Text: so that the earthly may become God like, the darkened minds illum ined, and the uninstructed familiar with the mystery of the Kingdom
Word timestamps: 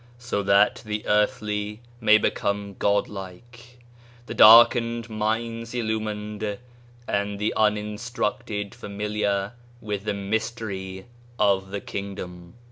so 0.17 0.41
that 0.41 0.81
the 0.83 1.05
earthly 1.05 1.79
may 1.99 2.17
become 2.17 2.73
God 2.79 3.07
like, 3.07 3.77
the 4.25 4.33
darkened 4.33 5.07
minds 5.11 5.75
illum 5.75 6.05
ined, 6.05 6.57
and 7.07 7.37
the 7.37 7.53
uninstructed 7.55 8.73
familiar 8.73 9.53
with 9.79 10.05
the 10.05 10.15
mystery 10.15 11.05
of 11.37 11.69
the 11.69 11.81
Kingdom 11.81 12.55